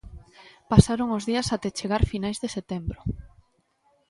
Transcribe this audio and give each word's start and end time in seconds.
Pasaron 0.71 1.09
os 1.17 1.23
días 1.29 1.47
até 1.55 1.69
chegar 1.79 2.03
finais 2.11 2.37
de 2.43 2.49
setembro. 2.55 2.99